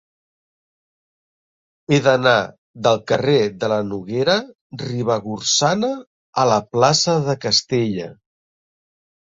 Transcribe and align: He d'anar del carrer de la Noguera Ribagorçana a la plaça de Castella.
He 1.93 1.99
d'anar 2.07 2.33
del 2.87 2.99
carrer 3.13 3.37
de 3.65 3.71
la 3.75 3.79
Noguera 3.93 4.39
Ribagorçana 4.87 5.93
a 6.45 6.51
la 6.55 6.61
plaça 6.75 7.19
de 7.31 7.39
Castella. 7.47 8.15